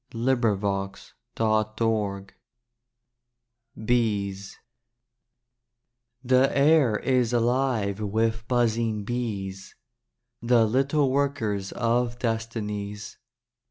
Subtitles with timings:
[0.13, 2.31] FH3] DAY DREAMS
[3.85, 4.57] BEES
[6.23, 9.75] The air is alive with buzzing bees
[10.41, 13.19] The little workers of destinies.